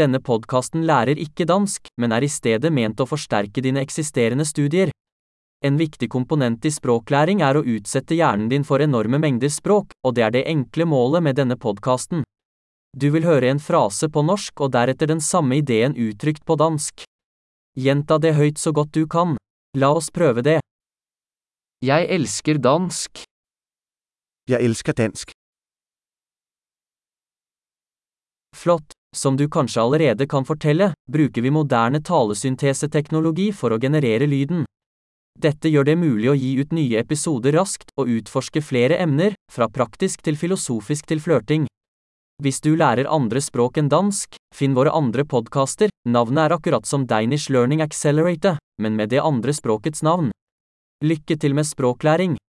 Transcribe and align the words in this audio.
Denne 0.00 0.20
podkasten 0.24 0.86
lærer 0.88 1.18
ikke 1.20 1.44
dansk, 1.44 1.90
men 2.00 2.14
er 2.16 2.24
i 2.24 2.30
stedet 2.32 2.70
ment 2.72 3.00
å 3.02 3.08
forsterke 3.08 3.60
dine 3.60 3.82
eksisterende 3.84 4.46
studier. 4.48 4.92
En 5.60 5.76
viktig 5.76 6.08
komponent 6.08 6.64
i 6.64 6.72
språklæring 6.72 7.42
er 7.44 7.58
å 7.58 7.64
utsette 7.68 8.16
hjernen 8.16 8.48
din 8.48 8.64
for 8.64 8.80
enorme 8.80 9.18
mengder 9.20 9.52
språk, 9.52 9.92
og 10.00 10.14
det 10.16 10.24
er 10.24 10.32
det 10.32 10.46
enkle 10.48 10.86
målet 10.88 11.26
med 11.26 11.36
denne 11.36 11.58
podkasten. 11.60 12.22
Du 12.96 13.10
vil 13.12 13.28
høre 13.28 13.50
en 13.52 13.60
frase 13.60 14.08
på 14.08 14.22
norsk 14.24 14.62
og 14.64 14.72
deretter 14.72 15.10
den 15.10 15.20
samme 15.20 15.58
ideen 15.60 15.92
uttrykt 15.92 16.46
på 16.48 16.56
dansk. 16.56 17.04
Gjenta 17.76 18.16
det 18.18 18.32
høyt 18.38 18.58
så 18.58 18.72
godt 18.72 18.94
du 18.96 19.04
kan. 19.06 19.36
La 19.76 19.92
oss 19.94 20.08
prøve 20.10 20.42
det. 20.42 20.58
Jeg 21.84 22.08
elsker 22.16 22.56
dansk. 22.58 23.20
Jeg 24.48 24.64
elsker 24.64 24.96
dansk. 24.96 25.36
Flott. 28.56 28.99
Som 29.16 29.36
du 29.36 29.48
kanskje 29.48 29.82
allerede 29.82 30.26
kan 30.26 30.44
fortelle, 30.44 30.92
bruker 31.10 31.42
vi 31.42 31.50
moderne 31.50 31.98
talesynteseteknologi 32.00 33.50
for 33.52 33.74
å 33.74 33.80
generere 33.82 34.28
lyden. 34.30 34.64
Dette 35.40 35.70
gjør 35.72 35.88
det 35.88 35.96
mulig 35.98 36.30
å 36.30 36.36
gi 36.36 36.52
ut 36.60 36.72
nye 36.76 37.00
episoder 37.00 37.56
raskt 37.56 37.90
og 37.98 38.10
utforske 38.12 38.62
flere 38.62 38.98
emner, 39.02 39.34
fra 39.50 39.68
praktisk 39.68 40.22
til 40.22 40.36
filosofisk 40.36 41.06
til 41.10 41.22
flørting. 41.22 41.66
Hvis 42.40 42.60
du 42.64 42.72
lærer 42.76 43.08
andre 43.10 43.40
språk 43.44 43.76
enn 43.80 43.90
dansk, 43.92 44.36
finn 44.56 44.76
våre 44.76 44.92
andre 44.96 45.26
podkaster, 45.28 45.90
navnet 46.08 46.46
er 46.46 46.56
akkurat 46.56 46.86
som 46.88 47.06
Danish 47.06 47.50
Learning 47.52 47.82
Accelerator, 47.84 48.56
men 48.80 48.96
med 48.96 49.12
det 49.12 49.20
andre 49.20 49.52
språkets 49.52 50.04
navn. 50.06 50.30
Lykke 51.04 51.36
til 51.40 51.56
med 51.56 51.68
språklæring! 51.68 52.40